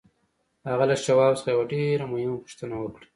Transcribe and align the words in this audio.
هغه 0.69 0.83
له 0.89 0.95
شواب 1.05 1.33
څخه 1.39 1.49
یوه 1.53 1.65
ډېره 1.73 2.05
مهمه 2.13 2.37
پوښتنه 2.43 2.75
وکړه 2.79 3.05